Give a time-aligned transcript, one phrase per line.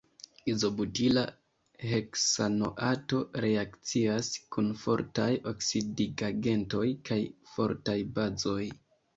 [0.51, 1.23] Izobutila
[1.89, 7.23] heksanoato reakcias kun fortaj oksidigagentoj kaj
[7.55, 8.61] fortaj bazoj.